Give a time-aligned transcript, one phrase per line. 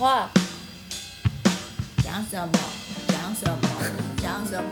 [0.00, 0.30] 话，
[2.02, 2.52] 讲什么？
[3.08, 3.58] 讲什么？
[4.16, 4.70] 讲什么？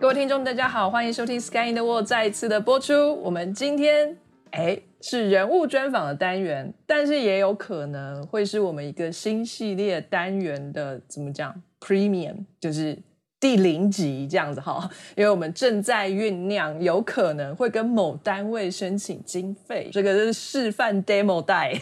[0.00, 3.14] 各位听众，大家好，欢迎收听《Sky in the World》再一次的播出。
[3.22, 4.18] 我们今天
[4.50, 12.98] 哎是人物专访的单元，但是也有可能会是我们一个新系列单元的怎么讲 Premium，就是
[13.40, 14.88] 第零集这样子哈。
[15.16, 21.72] 因为我们正在酝酿，有可能会跟某单位申请经费，这个是示范 demo 带。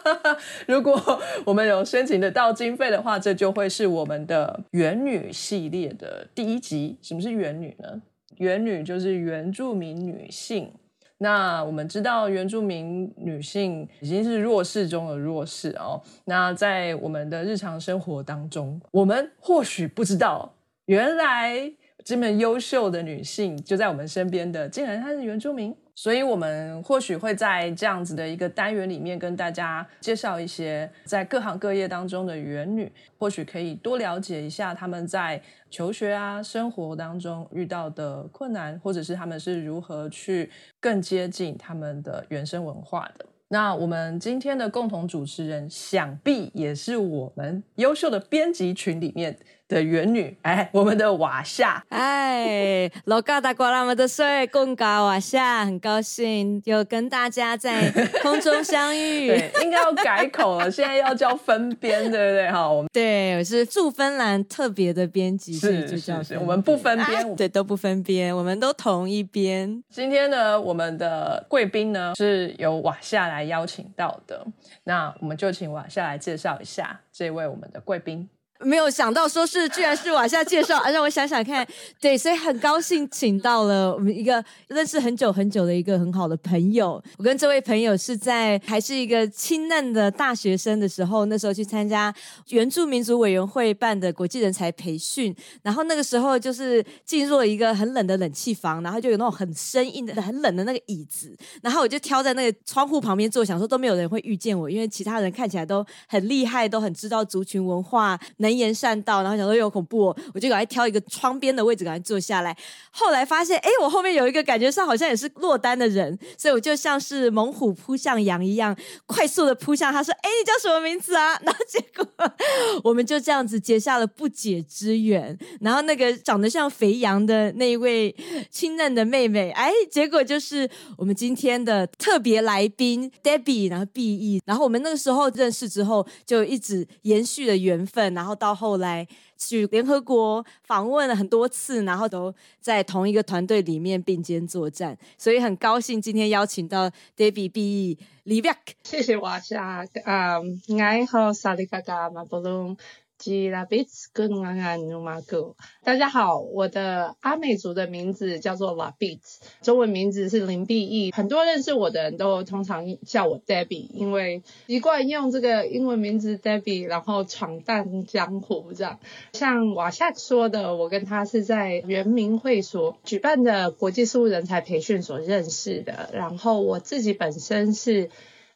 [0.66, 6.98] 如果我们有申请得到经费的话，这就会是我们的原女系列的第一集。
[7.02, 8.02] 什么是原女呢？
[8.38, 10.72] 原女就是原住民女性。
[11.18, 16.02] 那我们知道，原住民女性已经是弱势中的弱势哦。
[16.24, 20.53] 那在我们的日常生活当中，我们或许不知道，
[20.86, 21.72] 原来
[22.04, 25.74] 这么优秀的女性就在我们身边的，竟然她是原住民。
[25.96, 43.24] 所以，我们或许会在这样子的一个单元里面，跟大家介绍一些在各行各业当中的原女，或许可以多了解一下他们在求学啊、生活当中遇到的困难，或者是他们是如何去更接近他们的原生文化的。
[43.46, 51.82] 那我们今天的共同主持人，想必也是我们优秀的编辑群里面的元女，哎，我们的瓦夏。
[51.88, 57.90] 哎，老嘎达瓜拉们的岁，贡嘎瓦夏，很高兴又跟大家在
[58.22, 59.28] 空中相遇。
[59.28, 62.50] 对，应该要改口了，现在要叫分编，对不对？
[62.50, 69.82] 哈，我们对，我是驻芬兰特别的编辑，所以就是叫是，我们不分编，对，都不分编，我们都同一边。
[69.90, 74.46] 今天呢，我们的贵宾呢是由瓦夏来邀请到的，
[74.84, 78.28] 那我们就请瓦夏来介绍一下这位我们的贵宾。
[78.64, 81.66] 没有想到说是居然是往下介绍，啊，让我想想看，
[82.00, 87.02] 对， 所以很高兴请到了我们一个认识很久很久的一个很好的朋友。
[87.18, 92.14] 我跟这位朋友是在还是一个清嫩的大学生的时候，那时候去参加
[92.48, 108.18] 原住民族委员会办的国际人才培训，然后那个时候就是进入了一个很冷的冷气房，然后就有那种很生硬的、很冷的那个椅子，然后我就挑在那个窗户旁边坐，想说都没有人会遇见我，因为其他人看起来都很厉害，都很知道族群文化。
[108.38, 112.56] 能言善道，然后想说有恐怖，我就赶快挑一个窗边的位置，赶快坐下来。
[112.90, 118.76] 后来发现，哎，我后面有一个感觉上好像也是落单的人，所以我就像是猛虎扑向羊一样，
[119.06, 122.06] 快速的扑向他，说：“哎，你叫什么名字啊？” 然后结果
[122.84, 125.36] 我们就这样子结下了不解之缘。
[125.60, 128.14] 然后那个长得像肥羊的那一位
[128.50, 138.33] 清嫩的妹妹，哎，结果就是我们今天的特别来宾 Debbie，然后 B E，然后我们那个时候认识之后，就一直延续了缘分，然后。
[138.34, 139.06] 到后来
[139.36, 147.98] 去联合国访问了很多次，然后都在同一个团队里面并肩作战，所以很高兴今天邀请到 Debbie B.
[148.24, 152.74] l i v i a k 谢谢瓦夏，嗯，爱好萨利嘎嘎马布隆。
[153.16, 161.12] 吉拉比兹跟安安努马古，大家好，我的阿美族的名字叫做拉比兹，中文名字是林碧意。
[161.12, 168.98] 很多认识我的人都通常叫我 Debbie，因为习惯用这个英文名字 Debbie，然后闯荡江湖这样。
[169.32, 178.10] 像瓦夏说的，我跟他是在原民会所举办的国际事务人才培训所认识的，然后我自己本身是。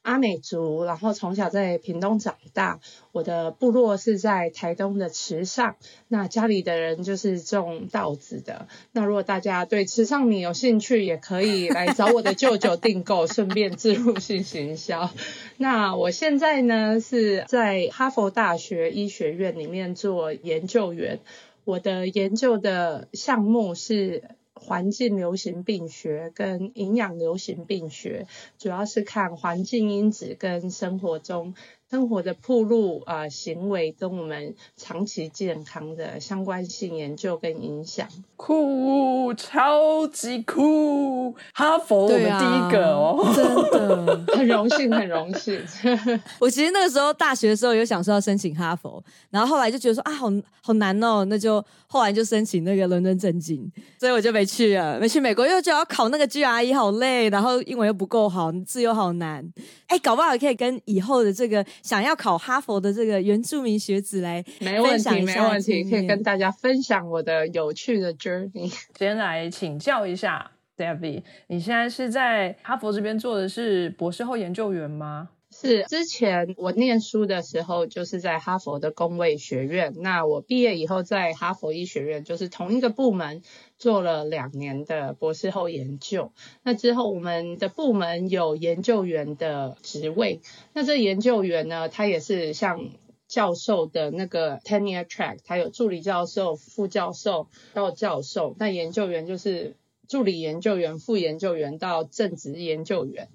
[0.09, 2.81] 阿美族，然后从小在屏东长大。
[3.13, 5.77] 我的部落是在台东的池上，
[6.09, 8.69] 那家里的人就是种稻子的。
[8.93, 15.11] 那如果大家对池上米有兴趣，也可以来找我的舅舅订购， 顺便自入性行销。
[15.59, 21.21] 那我现在呢是在哈佛大学医学院里面做研究员，
[21.65, 24.23] 我的研究的项目是。
[24.59, 28.27] 环境流行病学跟营养流行病学，
[28.59, 31.55] 主要是看环境因子跟生活中。
[31.91, 41.35] 生活的铺路啊，行为跟我们长期健康的相关性研究跟影响，酷，超级酷！
[41.55, 45.59] 哈佛我们第一个哦，真的 很荣幸，很荣幸。
[46.39, 50.31] 我其实那个时候大学的时候有想说要申请哈佛，然后后来就觉得说啊，好
[50.61, 59.47] 好难哦，那就后来就申请那个伦敦政经，所以我就没去了，没去美国，又觉得要考那个 GRE 好累，然后英文又不够好，字又好难。
[59.89, 61.65] 哎，搞不好可以跟以后的这个。
[61.83, 68.73] 想要考哈佛的这个原住民学子来分享一下，没问题，可以跟大家分享我的有趣的 journey。
[68.99, 75.29] 先来请教一下 Debbie，你现在是在哈佛这边做的是博士后研究员吗？
[75.61, 79.93] 是之前我念书的时候，就是在哈佛的工卫学院。
[79.97, 83.43] 那我毕业以后，在哈佛医学院，就是同一个部门
[83.77, 86.31] 做了两年的博士后研究。
[86.63, 90.41] 那之后，我们的部门有研究员的职位。
[90.75, 92.91] 那这研究员呢，他也是像
[93.27, 98.55] 教授的那个 tenure track，他有助理教授、副教授到教授。
[98.61, 99.75] 那研究员就是
[100.07, 103.29] 助理研究员、副研究员到正职研究员。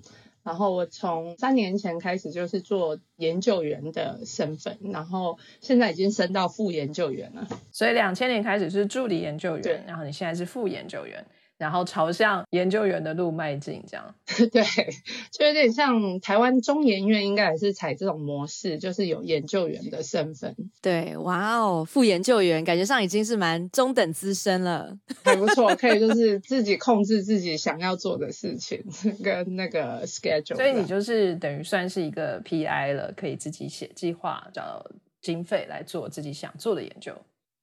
[0.43, 7.47] 然后我从三年前开始就是做研究员的身份，然后现在已经升到副研究员了。
[7.71, 11.25] 所以两千年开始是助理研究员，然后你现在是副研究员，
[11.57, 14.15] 然后朝向研究员的路迈进，这样。
[14.51, 14.63] 对，
[15.31, 24.97] 就有点像台湾中研院应该也是采这种模式，就是有研究员的身份，对，哇哦，副研究员感觉上已经是蛮中等资深了。
[25.23, 28.83] 还不错，可以就是自己控制自己想要做的事情
[29.23, 30.55] 跟那个 schedule。
[30.55, 34.85] 所以你就是等于算是一个 PI 了，可以自己写计划，找
[35.21, 37.15] 经费来做自己想做的研究。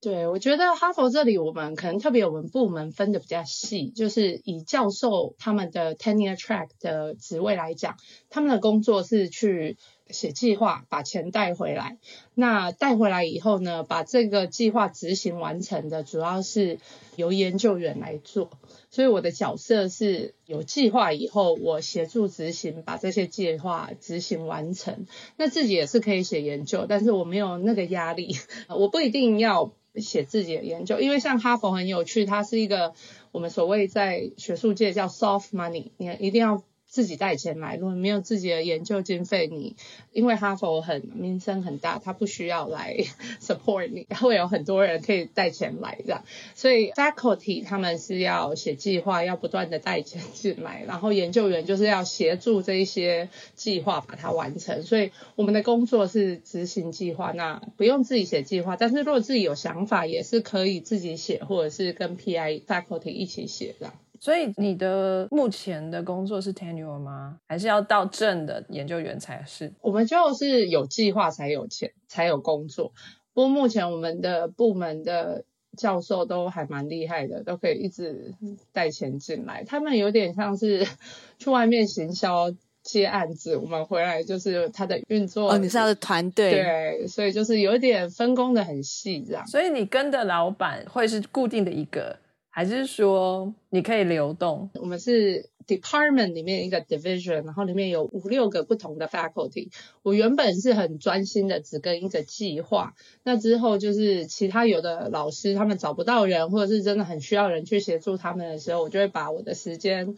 [0.03, 7.97] 对，我觉得哈佛这里我们可能特别我们部门分的比较细，就是以教授他们的 tenure track 的职位来讲，
[8.31, 9.77] 他们的工作是去
[10.09, 11.99] 写计划，把钱带回来。
[12.33, 16.79] 那带回来以后呢，把这个计划执行完成的，主要是
[17.15, 18.49] 由研究员来做。
[18.89, 25.05] 所以我的角色是有计划以后，我协助执行，把这些计划执行完成。
[25.37, 28.35] 那自己也是可以写研究，但是我没有那个压力，
[28.67, 29.71] 我不一定要。
[29.95, 32.93] 写自己的研究，因为像哈佛很有趣，它是一个
[33.31, 37.77] 我们所谓在学术界叫 soft money，你一定要自己带钱来。
[37.77, 39.77] 如果没有自己的研究经费，你
[40.11, 42.97] 因为哈佛很名声很大，它不需要来
[43.41, 46.25] support 你，会有很多人可以带钱来这样。
[46.53, 54.83] 所以 faculty 他们是要写计划，要不断的带钱进来，然后研究员就是要协助这一些计划把它完成。
[54.83, 63.93] 所以我们的工作是执行计划，那不用自己写计划，但是如果自己有想法，也是可以自己写，或者是跟 PI faculty 一起写这样。
[64.21, 67.39] 所以你的目前的工作是 tenure 吗？
[67.47, 69.73] 还是要到正的研究员才是？
[69.81, 72.93] 我们就是有计划才有钱，才有工作。
[73.33, 75.43] 不过目前我们的部门的
[75.75, 78.35] 教授都还蛮厉害的，都可以一直
[78.71, 79.63] 带钱进来。
[79.63, 80.85] 他们有点像是
[81.39, 82.53] 去外面行销
[82.83, 85.49] 接案子，我们回来就是他的运作。
[85.49, 89.47] 哦，你是他的团队，对，所以就是有一点分工的很细这样。
[89.47, 92.15] 所以你跟的老板会是固定的一个，
[92.51, 94.69] 还是说你可以流动？
[94.75, 99.69] 我们是 department 里面一个 division，然后里面有五六个不同的 faculty。
[100.03, 102.93] 我原本是很专心的只跟一个计划，
[103.23, 110.15] 那之后就是其他有的老师他们找不到人，或者是真的很需要人去协助他们的时候，我就会把我的时间。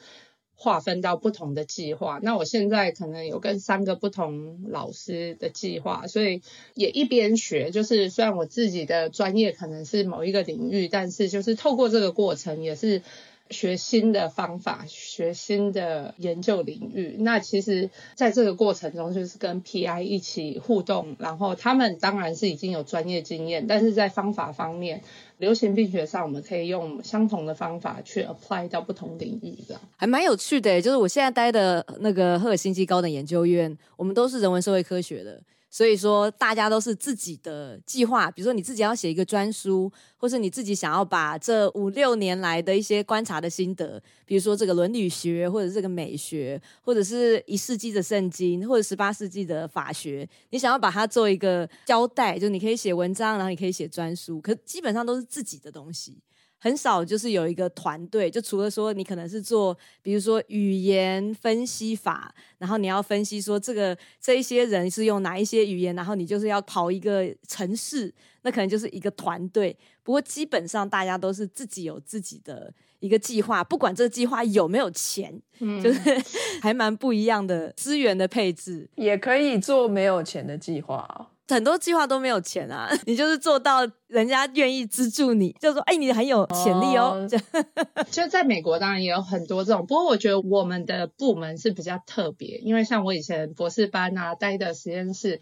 [0.55, 6.41] 划分到不同的计划，那我现在可能有跟三个不同老师的计划，所以
[6.73, 13.01] 也一边学，就是虽然我自己的专业可能是某一个领域，但是就是透过这个过程也是
[13.49, 17.15] 学新的方法，学新的研究领域。
[17.19, 25.01] 那其实在这个过程中，就是跟 PI 一起互动，然后他们当然是已经有专业经验，但是在方法方面。
[25.39, 30.81] 流行病学上，我们可以用相同的方法去 apply 到不同领域，这样还蛮有趣的。
[30.81, 35.41] 就是我现在待的那个赫尔辛基高等研究院，我们都是人文社会科学的。
[35.73, 56.19] 所以说，大家都是自己的计划，比如说你自己要写一个专书，或是你自己想要把这五六年来的一些观察的心得，比如说这个伦理学，或者这个美学，或者是一世纪的圣经，或者十八世纪的法学，你想要把它做一个交代，就你可以写文章，然后你可以写专书，可基本上都是自己的东西。
[56.63, 69.77] 很少就是有一个团队，就除了说你可能是做，比如说语言分析法，然后你要分析说这个这一些人是用哪一些语言，然后你就是要跑一个城市，那可能就是一个团队。
[70.03, 75.99] 不过基本上大家都是自己有自己的一个计划，不管这个计划有没有钱，就是
[76.63, 81.27] 还蛮不一样的资源的配置，也可以做没有钱的计划哦。
[81.47, 87.27] 很多计划都没有钱啊， 你就是做到人家愿意资助你，就说哎，你很有潜力哦。
[88.09, 95.41] 就在美国，当然也有很多这种，不过我觉得我们的部门是比较特别，因为像我以前博士班啊待的实验室，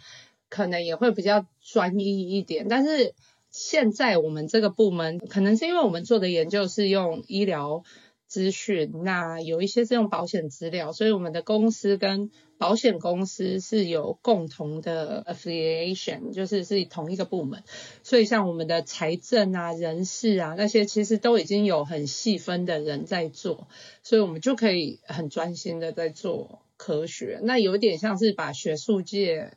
[0.50, 2.67] 可能也会比较专一一点。
[2.67, 3.13] 但是
[3.51, 7.84] 现在我们这个部门，可能是因为我们做的研究是用医疗
[8.32, 17.62] 资讯，那有一些是用保险资料，所以我们的公司跟保险公司是有共同的 affiliation，就是是同一个部门，
[18.04, 23.68] 所以像我们的财政啊、人事啊那些，其实都已经有很细分的人在做，
[24.02, 29.52] 所以我们就可以很专心的在做科学，那有点像是把学术界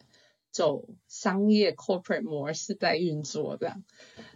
[0.50, 3.85] 走商业 corporate 模式在运作这样。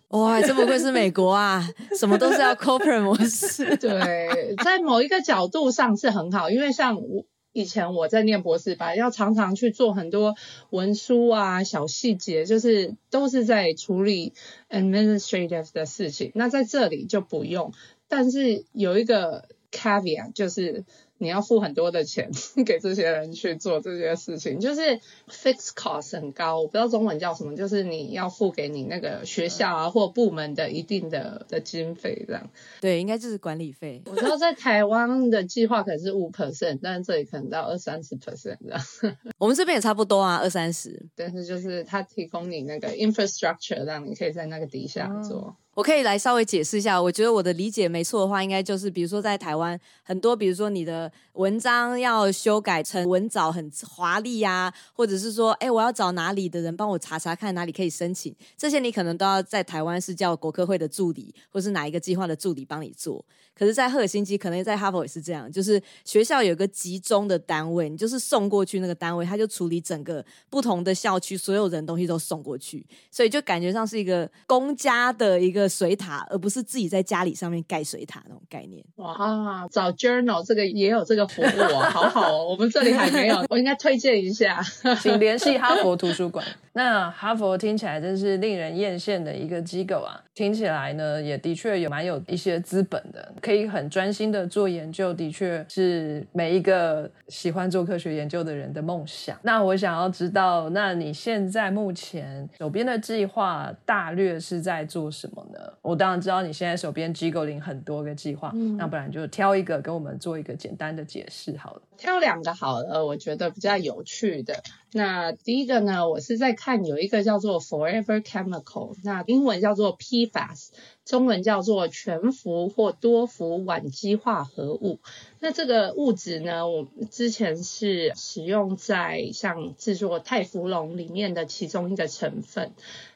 [0.08, 3.76] 哇，真不愧是美国啊，什么都是要 corporate 模式。
[3.76, 10.34] 对，在某一个角度上是很好，因为像我以前我在念博士班，要常常去做很多
[10.70, 14.32] 文书啊、小细节，就是都是在处理
[14.70, 16.32] administrative 的事情。
[16.34, 17.72] 那在这里就不用，
[18.08, 20.84] 但是有一个 caveat 就是。
[21.18, 22.30] 你要付很多的钱
[22.64, 24.80] 给这些人去做这些事情，就是
[25.28, 32.48] fixed cost 很高，我不知道中文叫什么，就是你要付给你那个学校啊或部门的一定的的经费这样。
[32.80, 34.02] 对，应该就是管理费。
[34.06, 38.80] 我知道在台湾的计划可能是五 percent，但是这里可能到二三十 percent 这样。
[39.38, 41.06] 我们这边也差不多啊，二三十。
[41.16, 45.56] 但是就是他提供你那个 infrastructure，让你可以在那个底下做。
[45.74, 63.24] 我可以来稍微解释一下，我觉得我的理解没错的话，应该就是比如说在台湾很多，比如说你的文章要修改成文藻很华丽呀，或者是说，哎，我要找哪里的人帮我查查看哪里可以申请，这些你可能都要在台湾是叫国科会的助理，或是哪一个计划的助理帮你做。
[63.54, 78.84] 可是，在赫尔辛基，可能在哈佛也是这样，就是学校有个集中的单位，你就是送过去那个单位，他就处理整个不同的校区所有人东西都送过去，所以就感觉上是一个公家的一个水塔，而不是自己在家里上面盖水塔那种概念。
[78.94, 84.60] 哇，找 journal 这个也有这个服务哦，好好哦，我们这里还没有， 我应该推荐一下，
[85.00, 86.44] 请联系哈佛图书馆。
[86.74, 93.32] 那哈佛听起来真是令人艳羡的一个机构啊，听起来呢也的确有蛮有一些资本的。
[93.40, 99.36] 可以很专心的做研究，的确是每一个喜欢做科学研究的人的梦想。
[99.42, 105.58] 那我想要知道，那你现在目前手边的计划大略是在做什么呢？
[105.82, 111.82] 我当然知道你现在手边机构领很多个计划，那不然就挑一个跟我们做一个简单的解释好了。
[111.96, 114.62] 挑两个好了，我觉得比较有趣的。
[114.92, 120.68] 那第一个呢，我是在看有一个叫做 Forever Chemical，那英文叫做 PFAS，
[121.04, 125.00] 中文叫做全氟或多氟烷基化合物。
[125.40, 132.72] 那这个物质呢，我之前是使用在像制作泰芙龙里面的其中一个成分。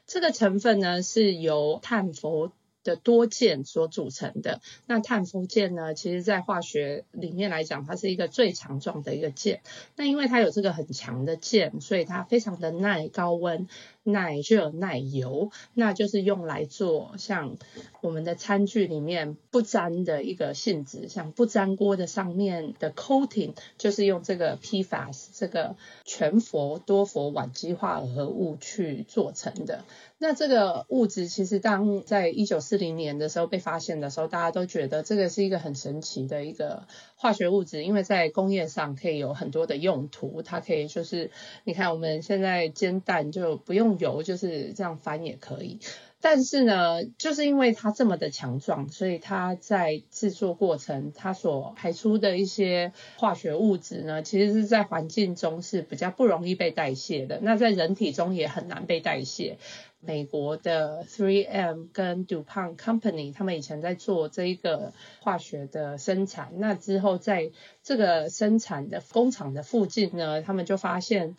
[0.07, 2.51] 这个成分呢，是由碳氟。
[2.85, 5.95] 的多键所组成的，那碳氟键呢？
[5.95, 9.61] 其实，在化学里面来讲，它是一个最强壮的一个键。
[9.97, 13.69] 那因为它有这个很强的键，所以它非常的耐高温。
[14.05, 17.57] 耐热耐油，那就是用来做像
[18.01, 29.85] 我们的餐具里面不粘的一个性质，像不粘锅的上面的 coating，就是用这个 PFAS 这个全氟多氟烷基化合物去做成的。
[30.23, 41.31] 那这个物质其实当在一九四零年的时候被发现的时候，大家都觉得这个是一个很神奇的一个化学物质，因为在工业上可以有很多的用途，它可以就是
[41.63, 43.93] 你看我们现在煎蛋就不用。
[43.99, 45.79] 油就是这样翻也可以，
[46.21, 57.39] 但是呢，就是因为它这么的强壮，所以它在制作过程它所排出的一些化学物质呢，其实是在环境中是比较不容易被代谢的。
[57.43, 59.59] 那在人体中也很难被代谢。
[60.05, 71.37] 美国的 Three M 跟 DuPont Company 他们以前在做这一个化学的生产，那之后在这个生产的工厂的附近呢，他们就发现。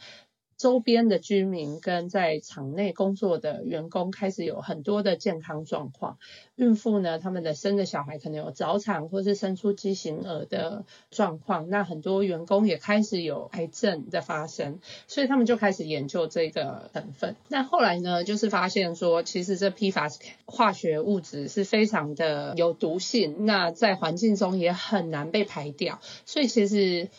[0.63, 6.17] 周边的居民跟在厂内工作的员工开始有很多的健康状况，
[6.55, 17.35] 孕妇呢，他们的生的小孩可能有早产或是生出畸形儿的状况，那很多员工也开始有癌症的发生，所以他们就开始研究这个成分。
[17.49, 20.15] 那后来呢，就是发现说，其实这 PFAS
[20.45, 27.09] 化学物质是非常的有毒性，那在环境中也很难被排掉，所以其实。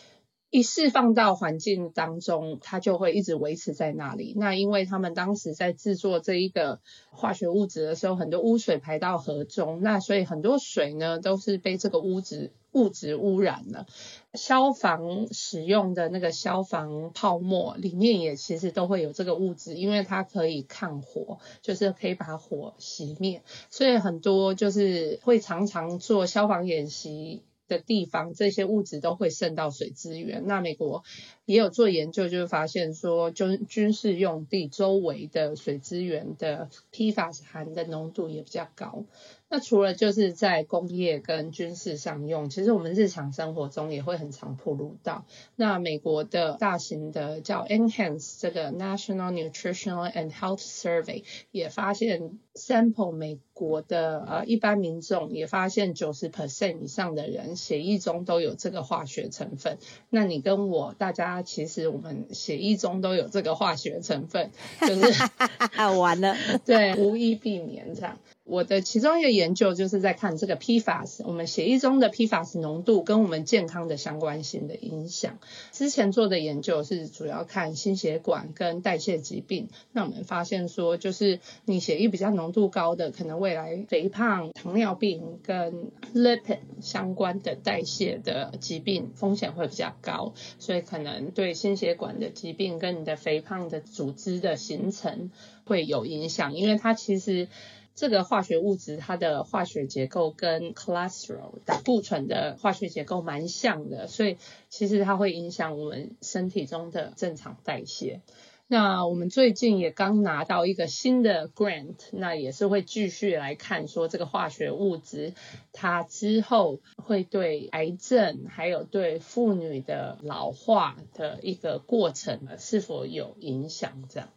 [0.55, 4.33] 一释放到环境当中，它就会一直维持在那里。
[4.37, 6.79] 那因为他们当时在制作这一个
[7.11, 13.85] 化学物质的时候，很多污水排到河中，那所以很多水呢都是被这个物质物质污染了。
[14.33, 23.43] 消防使用的那个消防泡沫里面也其实都会有这个物质，因为它可以抗火，就是可以把火熄灭。
[23.69, 27.43] 所以很多就是会常常做消防演习。
[27.67, 30.43] 的地方，这些物质都会渗到水资源。
[30.45, 31.03] 那美国
[31.45, 39.03] 也有做研究，就是发现说，军军事用地周围的水资源的 PFAS 含的浓度也比较高。
[39.47, 45.25] 那除了就是在工业跟军事上用，其实我们日常生活中也会很常暴露到。
[45.55, 59.77] 那美国的大型的叫 Enhance 这个 National Nutritional and Health Survey 也发现 sample 美国的呃一般民众也发现九十 percent 以上的人血液中都有这个化学成分。
[60.09, 64.49] 那你跟我大家其实我们血液中都有这个化学成分，
[64.81, 65.23] 就是
[65.99, 66.35] 完了，
[66.65, 68.17] 对，无一避免这样。
[68.45, 75.39] 我的其中一个研究就是在看这个 PFAS，我们血液中的 PFAS 浓度跟我们健康的相关性的影响。
[75.71, 95.31] 之前做的研究是主要看心血管跟代谢疾病，那我们发现说，就是你血液比较浓度高的，可能未来肥胖、糖尿病跟 lipid 相关的代谢的疾病风险会比较高，所以可能对心血管的疾病跟你的肥胖的组织的形成
[95.63, 97.47] 会有影响，因为它其实。
[97.95, 104.37] 这个化学物质它的化学结构跟 cholesterol 胆固醇的化学结构蛮像的，所以
[104.69, 108.21] 其实它会影响我们身体中的正常代谢。
[108.67, 115.33] 那我们最近也刚拿到一个新的 grant，那也是会继续来看说这个化学物质
[115.71, 124.29] 它之后会对癌症还有对妇女的老化的一个过程是否有影响这样。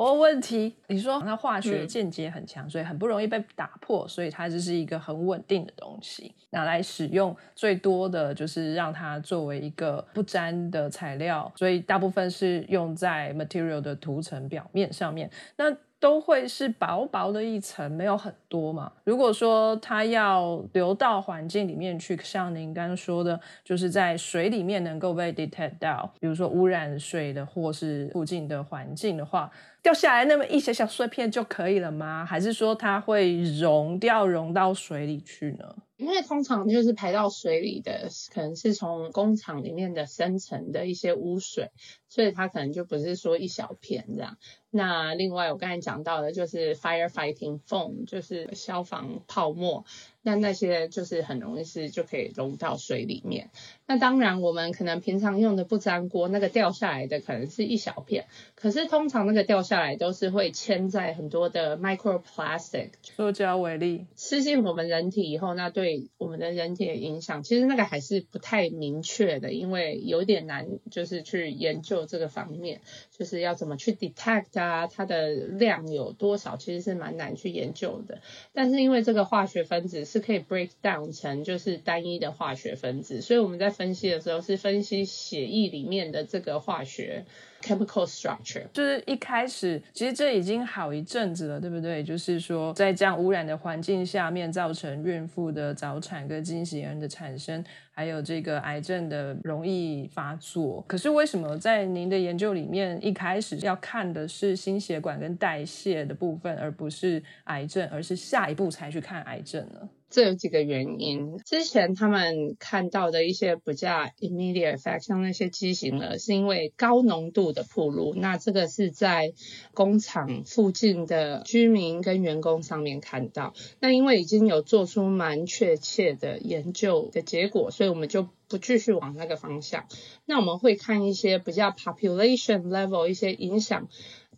[0.00, 15.30] 哦，问题，你说它化学间接很强，所以很不容易被打破，所以它就是一个很稳定的东西，拿来使用最多的就是让它作为一个不粘的材料，所以大部分是用在 material 的涂层表面上面。
[15.58, 18.90] 那都会是薄薄的一层，没有很多嘛。
[19.04, 29.50] 如果说它要流到环境里面去，像您刚刚说的，就是在水里面能够被 detect 到，比如说污染水的或是附近的环境的话。
[29.82, 32.24] 掉下来那么一小小碎片就可以了吗？
[32.24, 35.74] 还是说它会溶掉，溶到水里去呢？
[35.96, 41.70] 因为通常就是排到水里的，可能是从工厂里面的生成的一些污水，
[42.08, 44.38] 所以它可能就不是说一小片这样。
[44.70, 49.84] 那另外我刚才讲到的就是 firefighting foam，就是消防泡沫。
[50.22, 53.48] 那那些就是很容易是就可以溶到水里面。
[53.86, 78.20] 那当然，我们可能平常用的不粘锅，那个掉下来的可能是一小片，可是通常那个掉下来都是会嵌在很多的 microplastic 塑胶微粒，吃进我们人体以后，那对我们的人体的影响，其实那个还是不太明确的，因为有点难，就是去研究这个方面，就是要怎么去 detect 啊，它的量有多少，其实是蛮难去研究的。
[78.52, 80.09] 但是因为这个化学分子。
[80.10, 87.24] 是可以 break down 成就是单一的化学分子，所以我们在分析的时候是分析血液里面的这个化学。
[87.60, 92.02] chemical structure 就是一开始，其实这已经好一阵子了，对不对？
[92.02, 100.82] 就是说，在这样污染的环境下面，造成孕妇的早产跟经血炎的产生，还有这个癌症的容易发作。
[100.88, 109.86] 可是为什么在您的研究里面，一开始要看的是心血管跟代谢的部分，而不是癌症，而是下一步才去看癌症呢？
[110.10, 111.38] 这有几个原因。
[111.38, 113.88] 之前他们看到的一些比较
[114.20, 118.14] immediate effect，像那些畸形儿，是因为高浓度的铺路。
[118.16, 119.32] 那这个是在
[119.72, 123.54] 工厂附近的居民跟员工上面看到。
[123.78, 129.86] 那因为已经有做出蛮确切的研究的结果，所以我们就不继续往那个方向。
[130.26, 133.88] 那我们会看一些比较 population level 一些影响。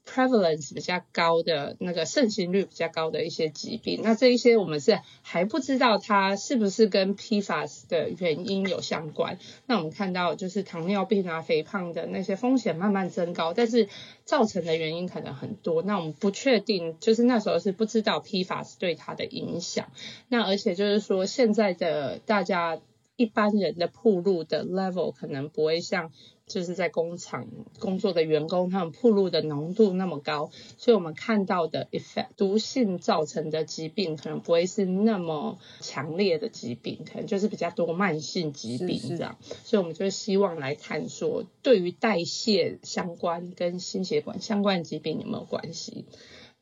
[0.05, 9.39] Prevalence 比较高的那个盛行率比较高的一些疾病，那这一些我们是还不知道它是不是跟 PFAS 的原因有相关。
[9.67, 13.89] 那我们看到就是糖尿病啊、肥胖的那些风险慢慢增高，但是
[14.25, 15.83] 造成的原因可能很多。
[15.83, 19.91] 那我们不确定，就是那时候是不知道 PFAS 对它的影响。
[20.29, 22.81] 那而且就是说现在的大家
[23.17, 26.11] 一般人的铺路的 level 可能不会像。
[26.47, 27.47] 就是在工厂
[27.79, 39.39] 工作的员工，他们铺路的浓度那么高，所以我们看到的 effect 毒性造成的疾病可能不会是那么强烈的疾病，可能就是比较多慢性疾病这样。
[39.65, 46.05] 所以我们就希望来探索，对于代谢相关跟心血管相关的疾病有没有关系。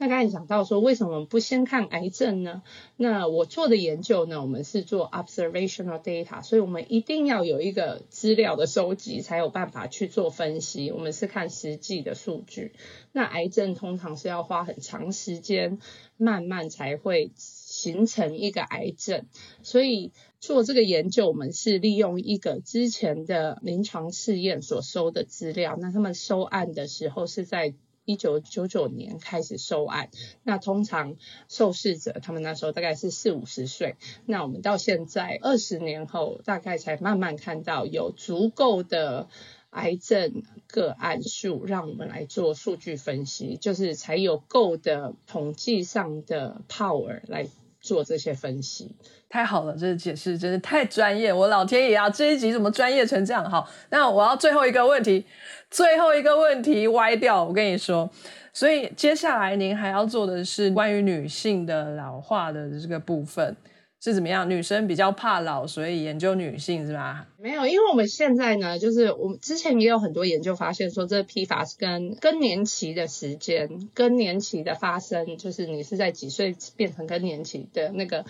[0.02, 2.62] 那刚才讲到说，为什么不先看癌症呢？
[2.96, 10.90] 那我做的研究呢，我们是做 observational data，所以我们一定要有一个资料的收集，才有办法去做分析。
[10.90, 12.72] 我们是看实际的数据。
[13.12, 15.78] 那癌症通常是要花很长时间，
[16.16, 19.26] 慢慢才会形成一个癌症。
[19.62, 25.76] 所以做这个研究，我们是利用一个之前的临床试验所收的资料。
[25.78, 27.74] 那他们收案的时候是在。
[28.10, 30.10] 一九九九年开始受案。
[30.42, 31.16] 那通常
[31.48, 33.96] 受试者他们那时候大概是四五十岁，
[34.26, 39.28] 那我们到现在二十年后，大概才慢慢看到有足够的
[39.70, 47.46] 癌症个案数，让我们来做数据分析，就是才有够的统计上的 power 来
[47.80, 48.94] 做这些分析。
[49.28, 52.10] 太好了，这个解释真是太专业，我老天爷啊！
[52.10, 53.48] 这一集怎么专业成这样？
[53.48, 55.24] 好，那我要最后一个问题，
[55.70, 58.10] 最后一个问题歪掉，我跟你说。
[58.52, 63.56] 所以接下来您还要做的是关于女性的老化的这个部分
[64.00, 64.48] 是怎么样？
[64.48, 67.26] 女生比较怕老，所以研究女性是吧？
[67.38, 78.24] 没有，因为我们现在呢，就是我们之前也有很多研究发现说，这批发是跟更年期的时间、更年期的发生，就是你是在几岁变成更年期的那个。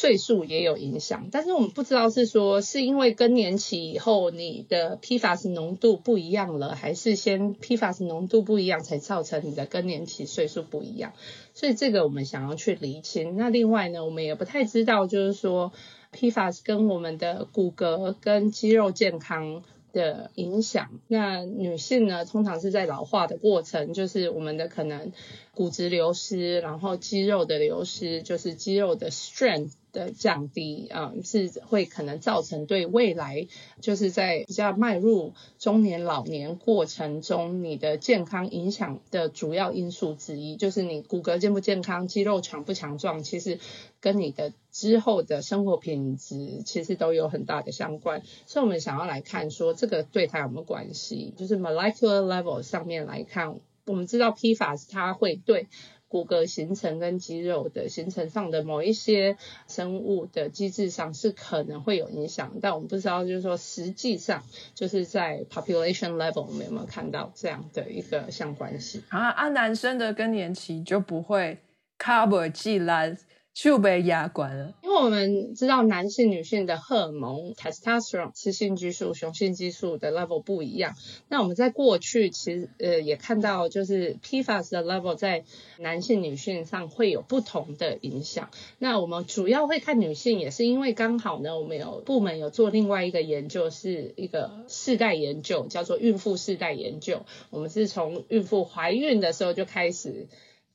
[0.00, 11.12] 岁数也有影响，但是我们不知道是说是因为更年期以后你的 PFAS 浓度不一样了，还是先 PFAS 浓度不一样才造成你的更年期岁数不一样，
[11.52, 13.36] 所以这个我们想要去厘清。
[13.36, 15.70] 那另外呢，我们也不太知道，就是说
[16.14, 19.62] PFAS 跟我们的骨骼跟肌肉健康。
[19.92, 25.10] 的影响，那女性呢，通常是在老化的过程，就是我们的可能
[25.52, 33.46] 骨质流失，然后肌肉的流失，就是肌肉的 strength 的降低，啊，是会可能造成对未来
[33.80, 43.58] 就是在比较迈入中年老年过程中，你的健康影响的主要因素之一，就是你骨骼健不健康，肌肉强不强壮，其实
[44.00, 44.52] 跟你的。
[44.72, 51.34] 之后的生活品质其实都有很大的相关，所以我们想要来看说这个对它有没有关系。
[51.36, 55.66] 就是 molecular level 上面来看，我们知道 PFAS 它会对
[56.10, 59.36] 骨骼形成跟肌肉的形成上的某一些
[59.68, 64.42] 生物的机制上是可能会有影响，但我们不知道就是说实际上
[64.74, 69.28] 就是在 population level 我们有没有看到这样的一个相关性啊？
[69.28, 71.58] 啊，男生的更年期就不会
[71.96, 73.16] cover 既然。
[73.62, 80.94] 就被压关了，因为我们知道男性、女性的荷尔蒙 testosterone 雌性激素、雄性激素的 level 不一样。
[81.28, 85.44] 那我们在过去其实呃也看到，就是 PFAS 的 level 在
[85.78, 88.48] 男性、女性上会有不同的影响。
[88.78, 97.26] 那我们主要会看女性，也是因为刚好呢，我们有部门有做另外一个研究，是一个世代研究，叫做孕妇世代研究。
[97.50, 100.28] 我们是从孕妇怀孕的时候就开始。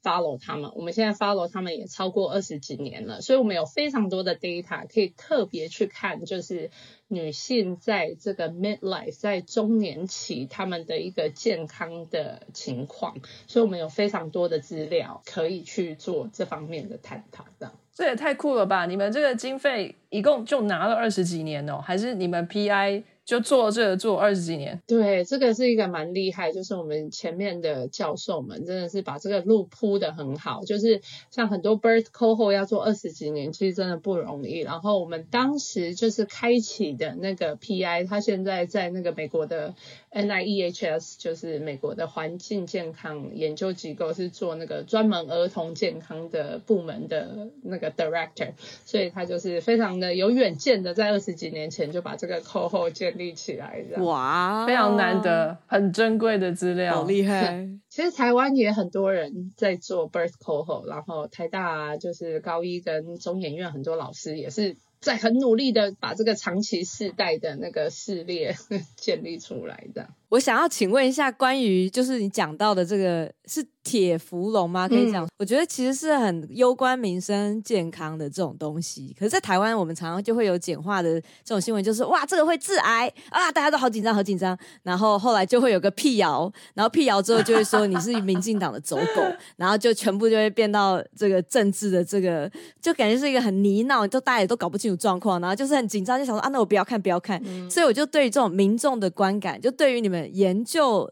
[0.05, 6.69] Follow 他们，我们现在 follow 他们也超过二十几年了，所以我们有非常多的 data 可以特别去看，就是
[7.07, 13.15] 女性在这个 midlife 在中年期他们的一个健康的情况，
[13.47, 17.45] 所以我们有非常多的资料可以去做这方面的探讨。
[17.59, 18.85] 这样，这也太酷了吧！
[18.85, 23.03] 你们这个经费一共就拿了二十几年哦，还是你们 PI？
[23.25, 34.59] 就做这个做二十几年，对，这个是一个蛮厉害，就是我们前面的教授们真的是把这个路铺的很好，就是像很多 birth cohort 要做二十几年，其实真的不容易。
[34.59, 39.73] 然后我们当时就是开启的那个 PI，他现在在那个美国的
[40.11, 48.51] NIEHS，就是美国的环境健康研究机构，是做那个专门儿童健康的部门的那个 director，
[48.85, 53.14] 所以他就是非常的有远见的，在二十几年前就把这个 cohort 建。
[53.17, 57.67] 立起来的哇，非常难得，很珍贵的资料，好厉害。
[57.89, 68.55] 其实台湾也很多人在做 birth cohort，然后台大啊就是高一跟中研院很多老师也是在很努力的把这个长期世代的那个序列
[68.97, 70.09] 建立出来的。
[70.35, 73.65] 我想要请问一下，关于就是你讲到的这个是。
[73.85, 74.89] 铁氟龙吗？
[74.89, 79.15] 可以讲，我觉得其实是很攸关民生健康的这种东西。
[79.15, 84.57] 可是，在台湾，我们常常就会有简化的这种新闻，就是哇，这个会致癌啊，大家都好紧张，好紧张。
[84.81, 89.21] 然后后来就会有个辟谣，然后辟谣之后就会说你是民进党的走狗，
[89.55, 97.39] 然后就全部就会变到这个政治的这个，就感觉是一个很泥淖，就大家也都搞不清楚状况，然后就是很紧张，就想说啊，那我不要看，不要看。
[97.69, 101.11] 所以我就对于这种民众的观感，就对于你们研究。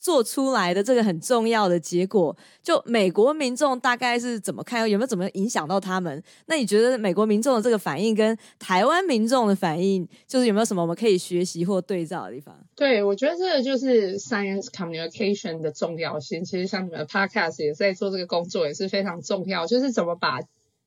[0.00, 4.86] 做出来的这个很重要的结果，就美国民众大概是怎么看？
[4.86, 6.22] 有没有怎么影响到他们？
[6.44, 12.54] 那你觉得美国民众的这个反应跟台湾民众的反应，就是有没有什么我们可以学习或对照的地方？
[12.76, 16.44] 对，我觉得这个就是 science communication 的重要性。
[16.44, 20.40] 其实像你们 podcast 也在做这个工作，也是非常重要，就是怎么把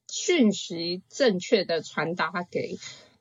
[0.07, 2.77] 讯息正确的传达给。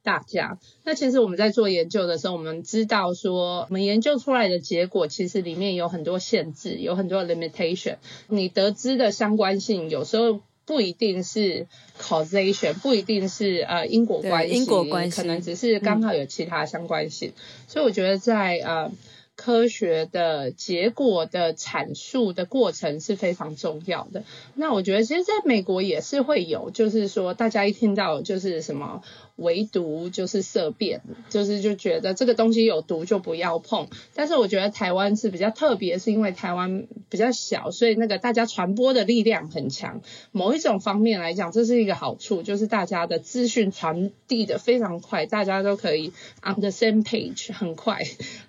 [0.07, 7.97] 大家，那其实我们在做研究的时候，我们知道说，我们研究出来的结果其实里面有很多限制，有很多 limitation。
[8.29, 11.67] 你得知的相关性有时候不一定是
[12.01, 17.33] causation，不一定是呃因果关系，因果关系可能只是刚好有其他相关性。
[17.67, 18.93] 所以我觉得在呃
[19.37, 24.25] 科学的结果的阐述的过程是非常重要的。
[24.55, 29.03] 那我觉得，其实在美国也是会有，就是说大家一听到就是什么。
[29.37, 33.87] 唯独就是色变，就是就觉得这个东西有毒就不要碰。
[34.15, 40.01] 但是我觉得台湾是比较特别，是因为台湾比较小，所以那个大家传播的力量很强。
[40.33, 48.05] 某一种方面来讲，这是一个好处，就是大家的资讯传递的非常快，大家都可以 on the same page 很快。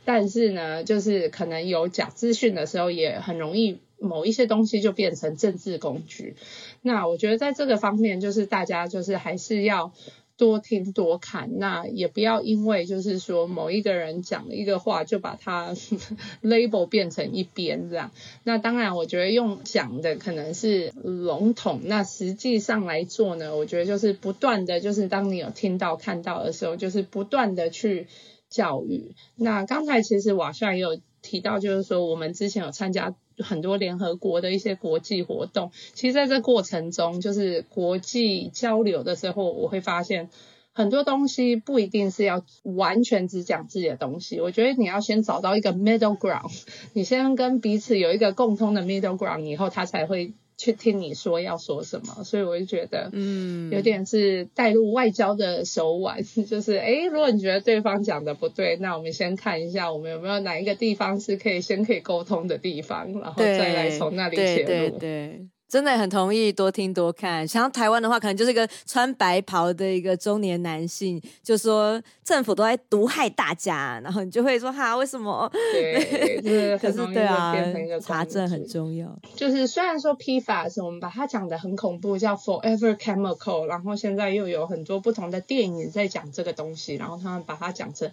[0.08, 6.38] 但是呢，就是可能有假资讯的时候，也很容易某一些东西就变成政治工具。
[6.82, 9.92] 那我觉得在这个方面，就是大家就是还是要。
[10.40, 15.74] 多听多看，那也不要因为就是说某一个人讲了一个话，就把它
[16.46, 18.12] label 变成一边这样。
[18.44, 28.06] 那当然，我觉得用讲的可能是笼统，那实际上来做呢，我觉得就是不断的就是当你有听到看到的时候，就是不断的去
[28.50, 29.16] 教育。
[29.36, 33.16] 那刚才其实瓦帅也有提到，就是说我们之前有参加。
[33.40, 40.32] 很多联合国的一些国际活动，其实在这过程中，就是国际交流的时候，我会发现
[40.74, 44.42] 很多东西不一定是要完全只讲自己的东西。
[44.42, 46.52] 我觉得你要先找到一个 middle ground，
[46.94, 50.34] 你先跟彼此有一个共通的 middle ground，以后他才会。
[50.58, 64.98] 去听你说要说什么，所以我就觉得，嗯，有点是带入外交的手腕， 就是，哎，如果你觉得对方讲的不对，那我们先看一下，我们有没有哪一个地方是可以先可以沟通的地方，然后再来从那里切入。
[64.98, 65.48] 对。
[65.68, 67.48] 真的很同意，多听多看。
[67.48, 75.52] 像台湾的话，可能就是一个穿白袍的一个中年男性，就说政府都在毒害大家，然后你就会说哈，为什么？
[75.74, 77.54] 对， 可是对啊，
[78.02, 79.14] 查证很重要。
[79.36, 88.10] 就是虽然说批法是我们把它讲的很恐怖，叫 Forever Chemical，然后现在又有很多不同的电影在讲这个东西，然后他们把它讲成。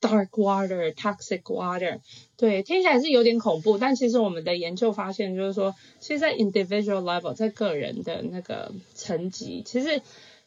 [0.00, 2.00] Dark water, toxic water，
[2.38, 10.00] 对，听起来是有点恐怖，但其实我们的研究发现，就是说，其实，在 individual level，在个人的那个层级，其实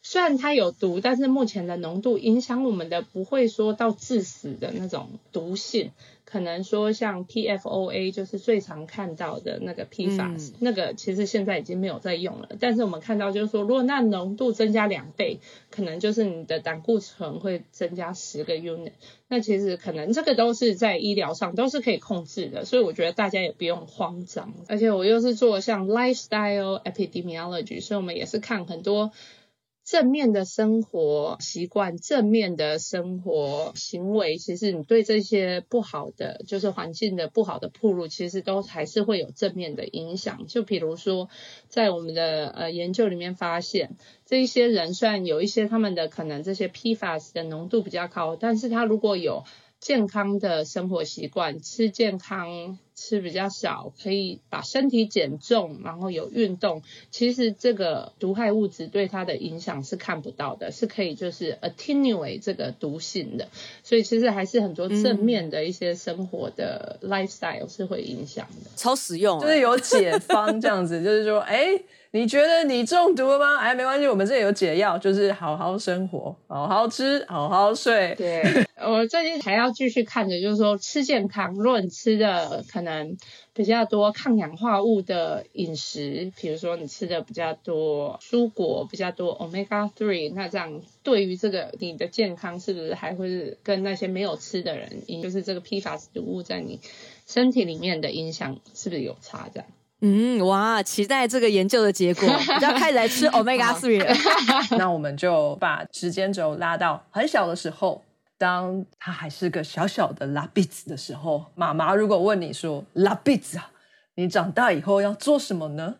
[0.06, 5.90] 虽然它有毒，但是目前的浓度影响我们的不会说到致死的那种毒性。
[6.26, 12.48] 可能说像 PFOA 就是最常看到的那个 PFAS，那个其实现在已经没有在用了。
[12.58, 15.38] 但是我们看到就是说，如果那浓度增加两倍，
[15.70, 18.92] 可能就是你的胆固醇会增加十个 unit。
[19.28, 24.52] 那其实可能这个都是在医疗上都是可以控制的，所以我觉得大家也不用慌张。
[24.66, 29.12] 而且我又是做像 lifestyle epidemiology，所以我们也是看很多。
[29.94, 40.48] 正面的生活习惯、正面的生活行为，其实你对这些不好的，就是环境的不好的铺路，其实都还是会有正面的影响。
[40.48, 41.28] 就比如说，
[41.68, 49.44] 在我们的呃研究里面发现，这一些人虽然有一些他们的可能这些 PFAS 的浓度比较高，但是他如果有
[49.78, 52.80] 健康的生活习惯，吃健康。
[53.04, 56.82] 吃比较少，可以把身体减重，然后有运动。
[57.10, 63.48] 其实这个毒害物质对它的影响是看不到的，是可以就是 attenuate 这个毒性的。
[63.82, 71.78] 所以其实还是很多正面的一些生活的 lifestyle 是会影响的，超实用，就是有解方这样子，就是说，哎。
[72.14, 73.56] 你觉得你中毒了吗？
[73.58, 78.14] 哎，没关系，我们这里有解药，就是好好生活，好好吃，好好睡。
[78.16, 78.40] 对，
[78.80, 81.52] 我最近还要继续看着，就是说吃健康。
[81.54, 82.93] 如果你吃的可能
[83.52, 96.80] 比较多抗氧化物的饮食，比如说你吃的比较多蔬果，比较多 omega three，那这样对于这个你的健康是不是还会跟那些没有吃的人，就是这个批发食物在你
[97.26, 99.48] 身体里面的影响是不是有差？
[99.52, 99.68] 这样。
[100.06, 102.28] 嗯，哇，期待这个研究的结果，
[102.60, 104.04] 要开始来吃 omega three。
[104.76, 108.02] 那我们就把时间轴拉到很小的时候，
[108.36, 113.70] 当他还是个小小的拉比子的时候，妈妈如果问你说：“拉比子啊，
[114.16, 115.96] 你长大以后要做什么呢？”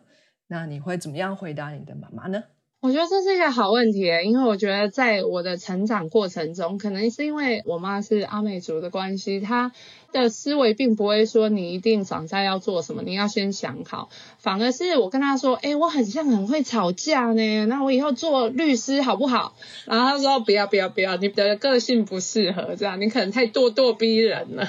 [0.47, 2.43] 那你会怎么样回答你的妈妈呢？
[2.81, 9.71] 我觉得这是一个好问题，因为我觉得在我的成长过程中，可能是因为我妈是阿美族的关系，她。
[10.11, 14.09] 的思维并不会说你一定长大要做什么，你要先想好。
[14.37, 19.55] 反而是我跟他说，哎，我很像很会吵架呢，那我以后做律师好不好？
[19.85, 24.67] 然后他说不要不要不要，你的个性不适合这样，你可能太咄咄逼人了。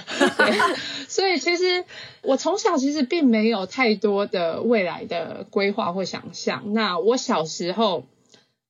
[1.09, 1.85] 所以其实
[2.23, 6.73] 我从小其实并没有太多的未来的规划或想象。
[6.73, 8.05] 那我小时候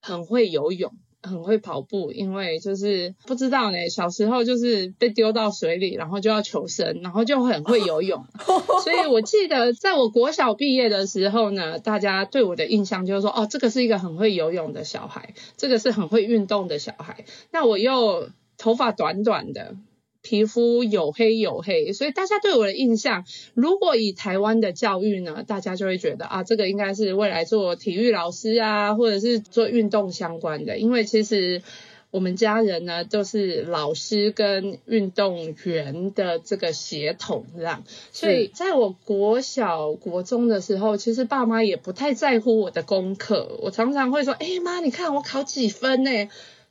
[0.03, 0.93] 很会游泳。
[1.27, 8.25] 很会跑步，因为就是不知道呢，小时候就是被丢到水里，然后就要求生，然后就很会游泳。
[8.85, 17.25] 所以我记得在我国小毕业的时候呢，大家对我的印象就是说，哦，这个是一个很会游泳的小孩，这个是很会运动的小孩。
[17.51, 19.77] 那我又头发短短的。
[20.27, 31.63] 皮肤黝黑黝黑，所以大家对我的印象，如果以台湾的教育呢，大家就会觉得啊，这个应该是未来做体育老师啊，或者是做运动相关的，因为其实。
[32.13, 43.59] 我们家人呢都是老师跟运动员的这个血统，这样，所以在我国小、国中的时候，其实爸妈也不太在乎我的功课。
[43.61, 46.11] 我常常会说：“哎妈，你看我考几分呢？”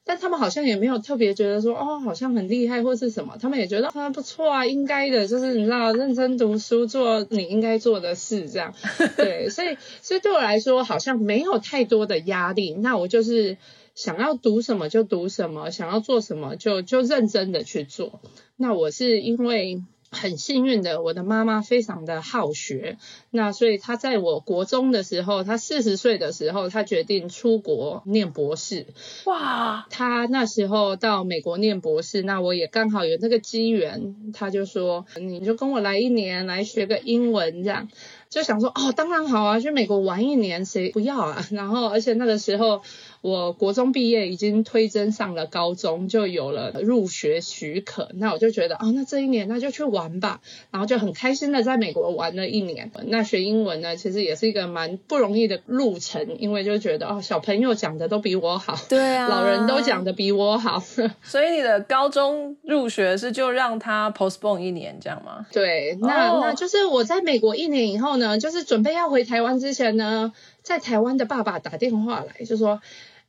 [0.05, 8.73] 但他们好像也没有特别觉得说：“哦，好像很厉害或是什么。”他们也觉得啊不错啊，应该的，就是你知道，认真读书，做你应该做的事，这样。
[9.17, 12.73] 对，所以，所以对我来说，好像没有太多的压力。
[12.75, 13.57] 那我就是。
[13.95, 18.19] 想要读什么就读什么，想要做什么就就认真的去做。
[18.57, 19.81] 那我是因为
[20.15, 22.97] 很幸运的，我的妈妈非常的好学，
[23.29, 28.87] 那所以她在我国中的时候，她四十岁的时候，她决定出国念博士。
[29.25, 29.85] 哇！
[29.89, 37.89] 她那时候到美国念博士，那我也刚好有那个机缘，她就说你就跟我来一年，来学个英文这样。
[38.29, 41.45] 就想说哦，当然好啊，去美国玩一年谁不要啊？
[41.51, 42.81] 然后而且那个时候。
[43.21, 48.07] 我国中毕业，已经推甄上了高中，就有了入学许可。
[48.13, 52.91] 那我就觉得，哦，那这一年那就去玩吧，然后就很开心的在美国玩了一年。
[53.07, 60.79] 那学英文呢，其实也是一个蛮不容易的路程，因为就觉得，哦，小朋友讲的都比我好，对啊，老人都讲的比我好。
[61.23, 65.47] 所以你的高中入学是就让他 postpone 一年这样吗？
[65.51, 72.81] 对，那那就是我在美国一年以后呢，就是准备要回台湾之前呢，在台湾的爸爸打电话来，就说。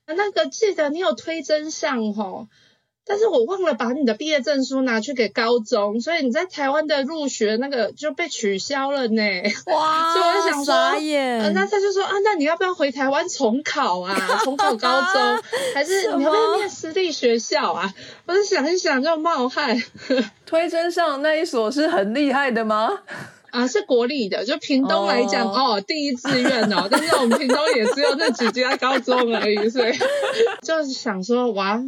[0.09, 2.47] 那个记得你有推真相吼，
[3.05, 9.23] 但是我忘了把你的毕业证书拿去给高中，所以你在台湾的入学那个就被取消了呢。
[9.67, 10.15] 哇！
[10.15, 10.75] 所以我就想说，
[11.53, 14.15] 那他就说啊，那你要不要回台湾重考啊？
[14.45, 15.43] 重考高中，
[15.75, 17.93] 还是你要不要念私立学校啊？
[18.27, 19.77] 我就想一想就冒汗。
[20.47, 22.97] 推真上那一所是很厉害的吗？
[23.57, 29.93] 啊，是国立的，就屏东来讲哦，第一志愿哦，但是我们屏东也只有那几家高中而已，所以
[30.63, 31.83] 就是想说，哇，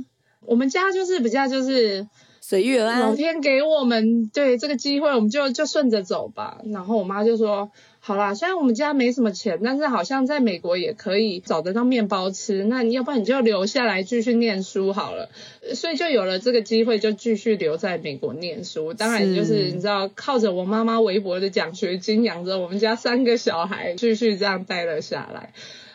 [0.46, 2.07] 我们家就是比较就是
[2.40, 6.59] 随遇而安，老天给我们对这个机会，我们就就顺着走吧。
[6.72, 7.70] 然后我妈就说。
[8.09, 12.64] 好啦，虽然我们家没什么钱，但是好像在美国也可以找得到面包吃。
[12.64, 15.29] 那你要不然你就留下来继续念书好了。
[15.75, 18.94] 所以就有了这个机会，就继续留在美国念书。
[18.94, 25.53] 当然就是你知道，靠着我妈妈微薄的奖学金，养着我们家三个小孩，继续这样待了下来。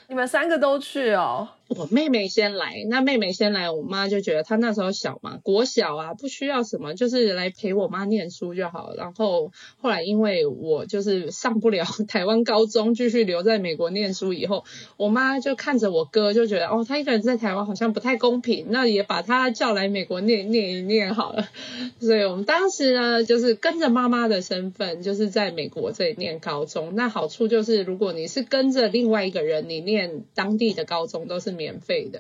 [0.07, 1.49] 你们三个都去哦。
[1.75, 8.93] 我妹妹先来，那妹妹先来，我妈就觉得她那时候小嘛，国小啊，不需要什么，就是来陪我妈念书就好。
[8.97, 14.65] 然后后来因为我就是上不了 台湾高中，继续留在美国念书以后，
[14.97, 21.47] 我妈就看着我哥，就觉得哦，他一个人在台湾好像不太公平，那也把他叫来美国念念一念好了。
[22.01, 26.93] 所以我们当时呢，就是跟着妈妈的身份，就是在美国这里念高中。
[26.93, 31.53] 那好处就是，如果你是跟着另外一个人，你念当地的高中都是。
[31.63, 32.19] 免费的，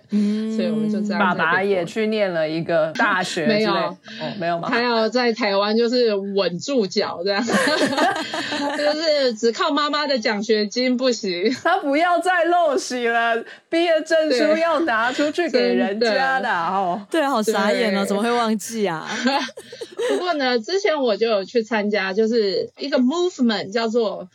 [0.55, 1.19] 所以我们就这样。
[1.19, 3.97] 爸爸也去念了一个大学，没有，哦，
[4.39, 4.69] 没有吗？
[4.71, 11.53] 他要在台湾就是稳住脚，这样， 就是只靠妈妈的奖学金不行。
[11.61, 17.05] 他不要再陋习了，毕业证书要拿出去给人家的哦。
[17.11, 19.05] 对，好傻眼哦，怎么会忘记啊？
[20.09, 24.29] 不过呢，之前我就有去参加，就是一个 movement 叫做。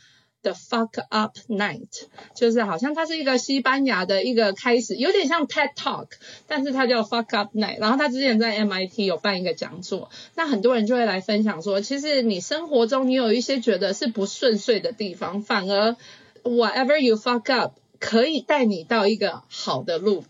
[0.48, 6.06] The fuck up night，就是好像它是一个西班牙的一个开始，有点像 TED Talk，
[6.46, 7.78] 但是它叫 fuck up night。
[7.78, 15.96] 然后他之前在 MIT 有办一个讲座，那很多人就会来分享说，其实你生活中你有一些觉得是不顺遂的地方，反而
[16.44, 20.24] whatever you fuck up 可以带你到一个好的路。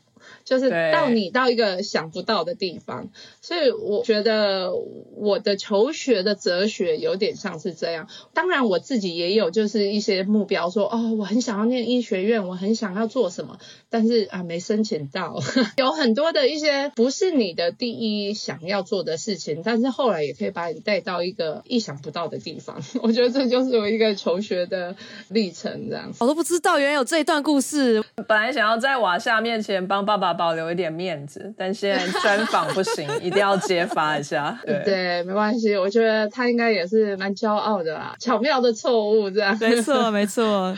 [0.49, 3.11] 就是到你到一个想不到的地方，
[3.43, 4.73] 所以我觉得
[5.15, 8.09] 我的求学的哲学有点像是这样。
[8.33, 13.59] 当然我自己也有就是一些目标，说哦，我很想要念医学院，我很想要做什么，
[13.91, 15.39] 但是啊没申请到。
[15.77, 22.83] 有很多的一些不是你的第一想要做的事情，但是后来也可以把你带到一个意想不到的地方。
[23.03, 24.97] 我觉得这就是我一个求学的
[25.29, 26.11] 历程，这样。
[26.21, 28.03] 我都不知道原来有这一段故事。
[28.27, 30.38] 本来想要在瓦夏面前帮爸爸。
[30.38, 34.57] 保留一点面子，但现在专访不行， 一定要揭发一下。
[34.85, 38.14] 对，没关系，我觉得他应该也是蛮骄傲的啦。
[38.20, 40.74] 巧妙的错误，这样没错， 没错。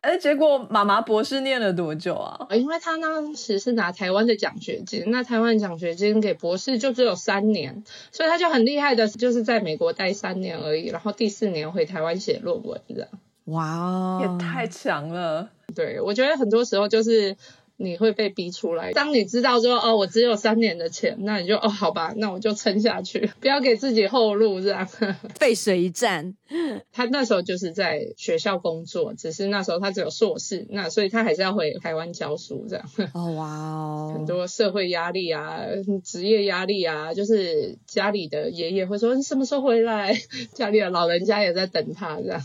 [0.00, 2.46] 哎，结果妈妈博士念了多久啊？
[2.50, 13.08] 因为他当时是拿台湾的奖学金，那台湾奖学金给博士就只有三年，所以他就很厉害的，就是在美国待三年而已，然后第四年回台湾写论文，这样。
[13.44, 15.50] 哇，也太强了。
[15.74, 17.36] 对，我觉得很多时候就是。
[17.76, 18.92] 你会被逼出来。
[18.92, 24.88] 当你知道说哦，我只有三年的钱，那你就哦好吧，那我就撑下去， 不要给自己后路这样。
[25.38, 26.34] 背水一战。
[26.92, 32.84] 他那时候就是在学校工作，只是那时候他只有硕士，那所以他还是要回台湾教书这样。
[33.12, 35.60] 哦哇哦，很多社会压力啊，
[36.04, 40.16] 职业压力啊，就是家里的爷爷会说你什么时候回来，
[40.52, 42.40] 家里的老人家也在等他这样。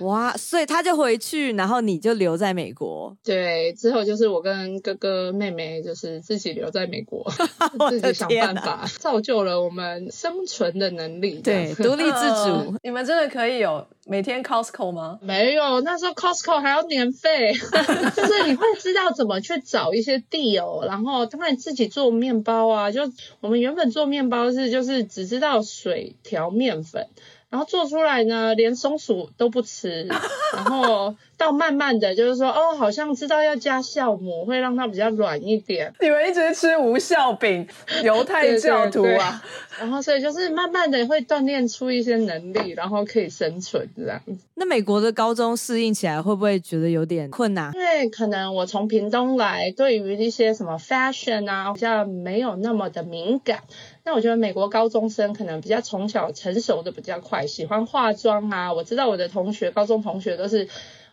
[0.00, 3.16] 哇，所以他就回去，然后你就留在美国。
[3.24, 7.30] 对，之后就是我跟哥哥妹妹就是自己留在美国，
[7.90, 11.40] 自己想办法，造就了我们生存的能力。
[11.42, 12.76] 对，独立自主。
[12.84, 15.18] 你们真的可以有每天 Costco 吗？
[15.22, 17.52] 没有，那时候 Costco 还要年费，
[18.16, 23.02] 就是你会知道怎么去找一些地哦，然后当然自己做面包啊，就
[23.40, 27.06] 我们原本做面包是就是只知道水调面粉。
[27.50, 30.06] 然后做出来呢，连松鼠都不吃。
[30.54, 35.92] 然后到慢慢的就是说，哦，好像知道要加酵母，会让它比较软一点。
[36.00, 37.66] 你们一直吃无酵饼，
[38.02, 39.42] 犹太教徒啊。
[39.78, 44.20] 然后所以就是慢慢的会锻炼出一些能力，然后可以生存这样。
[44.54, 47.72] 那美国的高中适应起来会不会觉得有点困难？
[47.74, 53.60] 因为可能我从屏东来，对于一些什么 fashion 啊，比较没有那么的敏感。
[54.08, 58.72] 那我觉得美国高中生可能比较从小成熟的比较快，喜欢化妆啊。
[58.72, 60.66] 我知道我的同学，高中同学都是。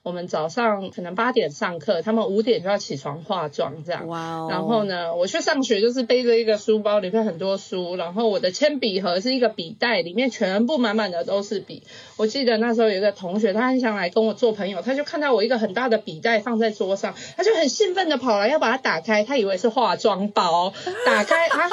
[0.05, 4.07] 我们早上可能八点上课，他们五点就要起床化妆这样。
[4.07, 4.47] 哇哦！
[4.51, 11.81] 然后呢，我去上学就是背着一个书包，里面很多书，然后我的铅笔盒是一个笔袋，里面全部满满的都是笔。
[12.17, 20.71] 我记得那时候有一个同学，他很想来跟我做朋友，他就看到我一个很大的笔袋放在桌上，他就很兴奋的跑来要把它打开，他以为是化妆包，
[21.03, 21.67] 打开啊，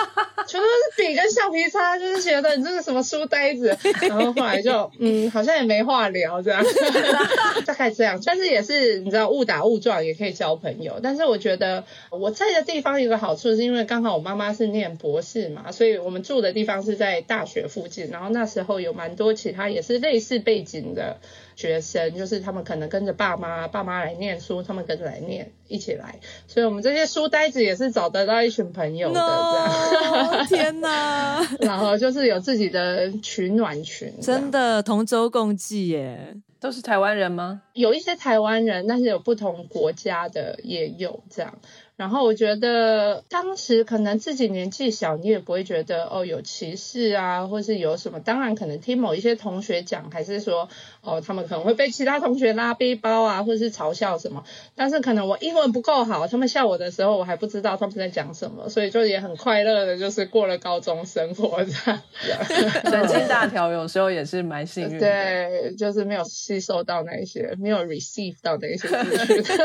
[0.49, 3.76] 全都是笔跟橡皮擦，就是觉得你这是什么书呆子。
[4.09, 6.64] 然后后来就嗯，好像也没话聊这样，
[7.66, 8.22] 大概这样。
[8.25, 21.18] 但是也是你知道误打误撞也可以交朋友，但是我觉得我在的地方有个好处是因为刚好我妈妈是念博士嘛，所以我们住的地方是在大学附近，然后那时候有蛮多其他也是类似背景的
[21.57, 30.47] 学生，就是他们可能跟着爸妈，爸妈来念书，他们跟着来念，一起来，所以我们这些书呆子也是找得到一群朋友的这样。
[30.47, 31.41] 天哪！
[31.61, 36.37] 然后就是有自己的取暖群，真的同舟共济耶。
[36.62, 37.60] 都是台湾人吗？
[37.72, 41.58] 有一些台湾人，但是有不同国家的也有这样。
[42.03, 48.18] 然后我觉得当时可能自己年纪小，你也不会觉得哦有歧视啊，或是有什么。
[48.18, 50.68] 当然可能听某一些同学讲，还是说
[51.00, 54.42] 哦他们可能会被其他同学拉背包啊，或者是嘲笑什么。
[54.74, 62.00] 但是可能我英文不够好，他们笑我的时候，我还不知道他们在讲什么，所以就也很快乐的，就是过了高中生活这样。
[62.90, 69.57] 神经大条有时候也是蛮幸运，对，就是没有吸收到那些，没有 receive 到那些资讯。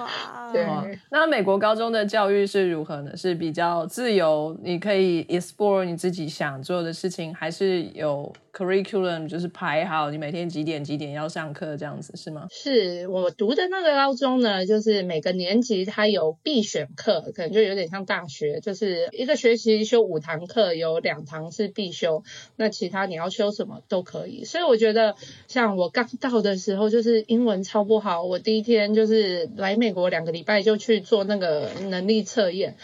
[0.00, 0.95] 哇， 对。
[1.10, 3.16] 那美国高中的教育是如何呢？
[3.16, 12.46] 是比较自由，你可以 explore 你自己想做的事情，还是有 curriculum，就是排好你每天几点几点要上课这样子是吗？
[12.50, 22.22] 是我读的那个高中呢，就是每个年级它有必选课，可能就有点像大学，就是一个学期修五堂课，有两堂是必修，
[22.56, 24.44] 那其他你要修什么都可以。
[24.44, 25.14] 所以我觉得，
[25.46, 30.76] 像我刚到的时候，就是英文超不好，我第一天就是来美国两个礼拜就。
[30.76, 32.76] 去做那个能力测验，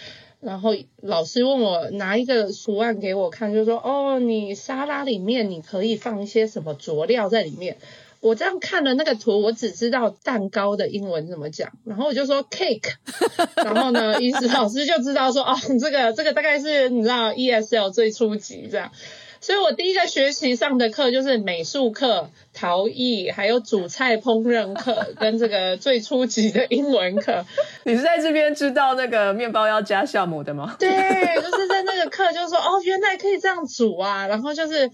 [0.42, 7.78] 然后老师问我拿一个图案给我看，就说：“哦，你沙拉里面你可以放一些什么佐料在里面。”
[8.20, 12.92] 我这样看了那个图，我只知道蛋糕的英文怎么讲，然后我就说 cake，
[13.64, 18.90] 然后呢，意思老师就知道说：“哦，这个这个大概是你知道 ESL 最初级这样。”
[19.42, 27.44] 所以我第一个学期上的课就是美术课、陶艺，还有煮菜烹饪课，跟这个最初级的英文课。
[27.84, 30.76] 你是在这边知道那个面包要加酵母的吗？
[30.78, 30.88] 对，
[31.42, 34.88] 就是在那个课就说哦，原来可以这样煮啊，然后就是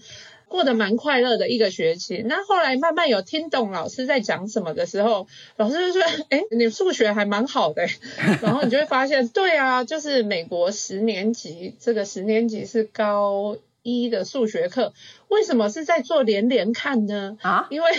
[0.47, 2.23] 过得蛮快乐的一个学期。
[2.25, 5.27] 那后来慢慢有听懂老师在讲什么的时候，
[5.57, 7.85] 老师就说：“哎，你数学还蛮好的。
[8.41, 13.55] ”然后你就会发现，对啊，就是美国十年级，这个十年级是高。
[13.83, 14.93] 一的数学课
[15.29, 17.37] 为什么是在做连连看呢？
[17.41, 17.89] 啊，因为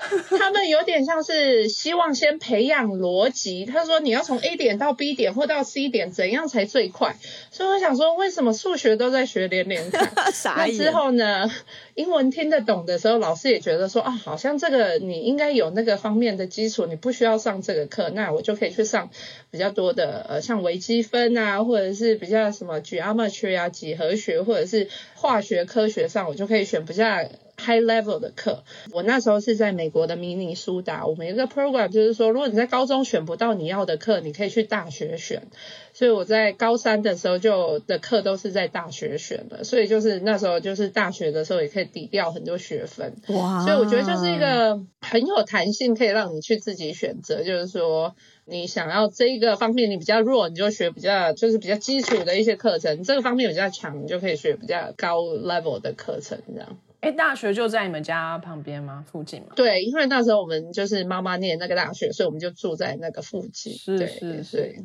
[0.38, 3.64] 他们有点像是希望先培养逻辑。
[3.66, 7.16] 他说你要从 A 点到 B 点或到 C 点，怎样才最快？
[7.50, 10.10] 所以我想说，为什么数学都在学连连看？
[10.56, 11.50] 那之后呢？
[11.94, 19.10] 英文听得懂的时候，老师也觉得说啊，好像这个你应该有那个方面的基础，你不需要上这个课，那我就可以去上
[19.50, 27.04] 比较多的呃，像微积分啊，或者是比较什么 geometry 啊，几何学，或者是化学科学上，我就可以选比较
[27.56, 28.64] high level 的课。
[28.92, 35.42] 我那时候是在美国的明尼苏达，我们有一个 program 就是说，如果你在高中选不到你要的课，你可以去大学选。
[35.92, 43.16] 所以我在高三的时候就的课都是在大学选的，所以就是那时候就是大学的时候也可以抵掉很多学分。
[43.26, 48.14] 哇所以我觉得就是一个很有弹性，可以让你去自己选择，就是说
[48.50, 56.76] 你想要这一个方面你比较弱，你就学比较就是比较基础的一些课程；这个方面比较强，你就可以学比较高 level 的课程，这样。
[57.00, 59.04] 哎，大学就在你们家旁边吗？
[59.10, 59.48] 附近吗？
[59.56, 63.72] 对，因为那时候我们就是妈妈念那个大学，所以我们就住在那个附近。
[63.72, 64.76] 是是是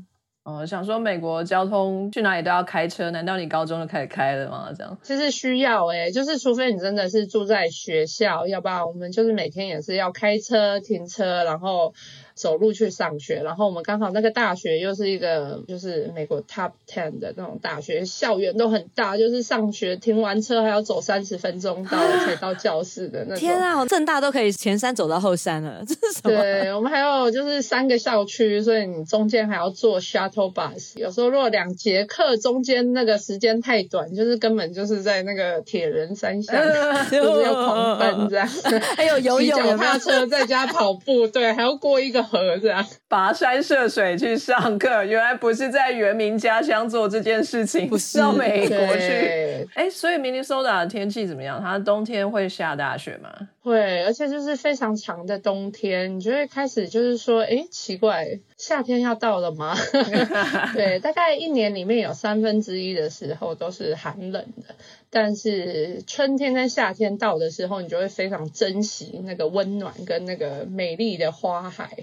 [0.43, 4.72] 哦，想说美国交通去哪里都要开车，难道你高中就开始开了吗？
[4.78, 11.95] 这样其实需要诶、就是除非你真的是住在学校，要不然我们就是每天也是要开车、停车，然后
[12.36, 13.42] 走路去上学。
[13.44, 23.40] 然后我们刚好那个大学又是一个就是美国 top ten 的那种大学，校园都很大，就是上学停完车还要走三十分钟到才到教室的那种。
[23.40, 26.30] 天啊，正大都可以前山走到后山了， 这是什么？
[26.30, 30.98] 对，我们还有就是三个校区，所以你中间还要坐 shuttle bus。
[30.98, 36.56] 有时候如果两节课中间那个时间太短，就是根本就是在那个铁人三项，
[37.10, 38.48] 就是要狂奔这样。
[38.98, 42.86] 还有游泳踏车在家跑步，对，还要过一个河这样。
[43.08, 49.00] 跋山涉水去上课，原来不是在原民家乡做这件事情，不是到美国去。
[49.00, 51.62] 对，哎，所以明尼苏达的天气怎么样？
[51.62, 53.30] 它冬天会下大雪吗？
[53.62, 58.26] 会，而且就是非常长的冬天，你就会开始就是说，哎，奇怪，
[58.58, 59.76] 夏天要到了吗？
[60.76, 64.76] 对，大概一年里面有三分之一的时候都是寒冷的，
[65.18, 71.99] 但是春天跟夏天到的时候，你就会非常珍惜那个温暖跟那个美丽的花海。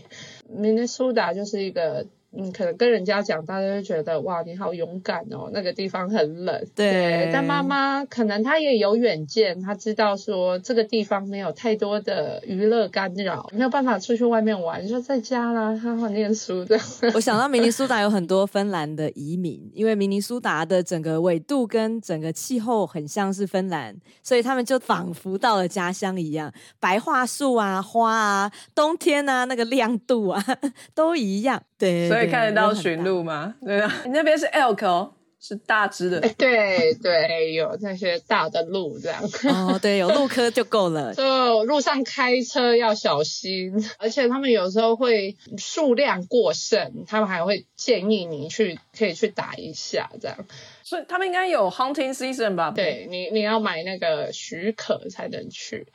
[0.49, 2.07] 明尼苏达就是一个。
[2.37, 6.67] 嗯，可能跟人家讲，大家就觉得哇，你好勇敢哦，那个地方很冷。
[6.75, 16.79] 对但妈妈可能她也有远见，她知道说这个地方没有太多的娱乐干扰，没有办法出去外面玩，就在家啦，好好念书的。
[17.15, 30.43] 我想到明尼苏达有很多芬兰的移民，因为明尼苏达的整个纬度跟整个气候很像是芬兰，所以他们就仿佛到了家乡一样，白桦树啊、花啊、冬天啊那个亮度啊
[30.95, 31.63] 都一样。
[31.79, 33.55] 对，所以对看得到驯鹿吗？
[33.65, 36.21] 对啊，你那边是 elk 哦，是大只的。
[36.37, 39.23] 对对，有那些大的鹿这样。
[39.45, 41.15] 哦，对，有鹿科就够了。
[41.17, 50.37] 就路上开车要小心，而且他们有时候会数量过剩，他们还会建议你去可以去打一下这样。
[50.85, 52.71] 所以他们应该有 hunting season 吧？
[52.71, 55.87] 对你，你要买那个许可才能去。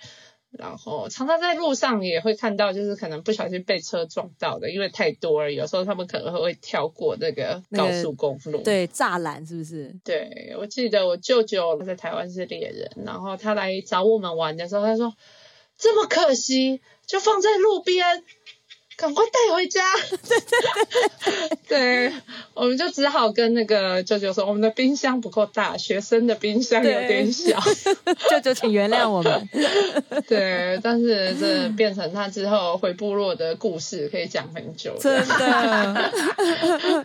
[0.58, 5.52] 然后常常在路上也会看到，就是可能不小心被车撞到的，因为太多了。
[5.52, 8.58] 有时候他们可能会跳过那个高速公路。
[8.64, 9.96] 对，栅栏是不是？
[10.04, 15.14] 对，我记得我舅舅在台湾是猎人，然后他来找我们玩的时候，他说
[15.78, 18.24] ：“这么可惜，就放在路边，
[18.98, 19.82] 赶快带回家。
[21.70, 22.12] ”对，
[22.56, 27.60] 我们就只好跟那个舅舅说，我们的冰箱不够大，学生的冰箱有点小。
[28.30, 29.50] 舅舅，请原谅我们。
[30.28, 34.98] 对，但是这变成他之后回部落的故事，可以讲很久。
[35.00, 36.12] 真的，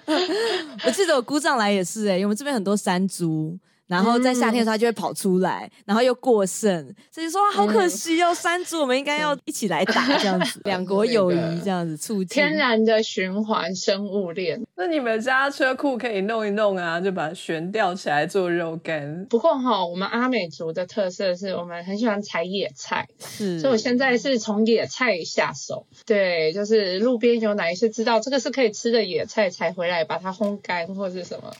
[0.86, 3.58] 我记得我姑丈来也是哎、因为我们这边很多山猪。
[3.86, 14.62] 然后在夏天的时候，它就会跑出来，然后又过剩，所以说啊好可惜哦，山猪我们应该要一起来打这样子， 两国友谊这样子促进天然的循环生物链。
[14.76, 19.26] 那你们家车库可以弄一弄啊，就把它悬吊起来做肉干。
[19.28, 25.86] 不过哈，我们阿美族的特色是我们很喜欢采野菜，是，所以我现在是从野菜下手。
[26.06, 31.52] 对，就是路边有哪一些知道这个是可以吃的野菜，采回来把它烘干或是什么。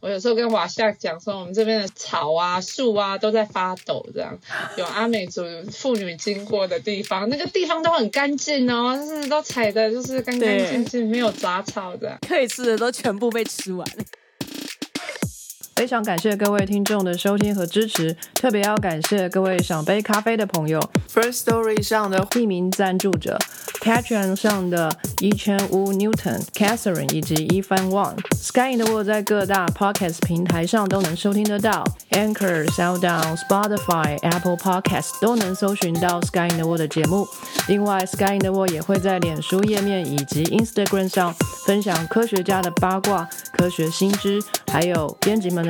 [0.00, 4.38] 我有时候跟瓦夏讲说，我们这边的草啊、树啊都在发抖，这样
[4.76, 12.18] 有阿美族妇女经过的地方，那个地方都很干净哦，就是都踩的就是干干净净，没有杂草的。
[12.26, 13.86] 可以吃的都全部被吃完。
[15.80, 20.78] 非常感谢各位听众的收听和支持，特别要感谢各位想杯咖啡的朋友
[21.10, 23.38] ，First Story 上的匿名赞助者
[23.80, 36.58] ，Patreon 上的一千五 Newton、Catherine 以及 Evan Wang，Sky in the World 在各大 Podcast 平台上都能收听得到，Anchor、SoundOn、Spotify、Apple Podcast 都能搜寻到 Sky in
[36.58, 37.26] the World 的节目。
[37.68, 43.26] 另外，Sky in the World 也会在脸书页面以及 Instagram 上分享科学家的八卦、
[43.56, 45.69] 科学新知，还有编辑们